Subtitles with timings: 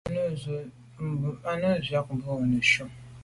[0.03, 0.07] A
[1.59, 2.85] num ntshùag num mbwe neshu.